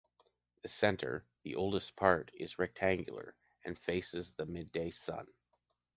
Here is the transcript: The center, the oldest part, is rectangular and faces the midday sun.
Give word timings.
The 0.63 0.67
center, 0.67 1.23
the 1.43 1.53
oldest 1.57 1.95
part, 1.95 2.31
is 2.33 2.57
rectangular 2.57 3.35
and 3.63 3.77
faces 3.77 4.33
the 4.33 4.47
midday 4.47 4.89
sun. 4.89 5.27